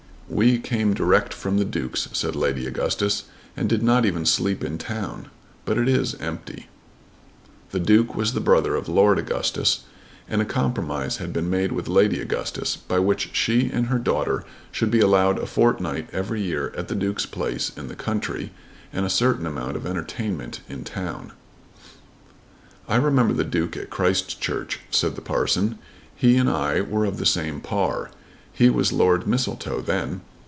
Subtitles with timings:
[0.29, 3.25] "We came direct from the Duke's," said Lady Augustus,
[3.57, 5.27] "and did not even sleep in town;
[5.65, 6.69] but it is empty."
[7.71, 9.81] The Duke was the brother of Lord Augustus,
[10.29, 14.45] and a compromise had been made with Lady Augustus, by which she and her daughter
[14.71, 18.53] should be allowed a fortnight every year at the Duke's place in the country,
[18.93, 21.33] and a certain amount of entertainment in town.
[22.87, 25.77] "I remember the Duke at Christchurch," said the parson.
[26.15, 28.11] "He and I were of the same par.
[28.53, 30.21] He was Lord Mistletoe then.